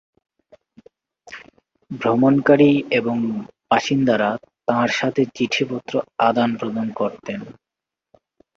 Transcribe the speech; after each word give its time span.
ভ্রমণকারী 1.91 2.71
এবং 2.91 3.17
বাসিন্দারা 3.71 4.29
তাঁর 4.67 4.89
সাথে 4.99 5.21
চিঠিপত্র 5.35 5.93
আদান-প্রদান 6.19 6.87
করতেন। 6.91 7.39